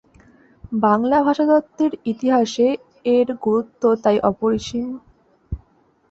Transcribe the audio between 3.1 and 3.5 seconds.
এর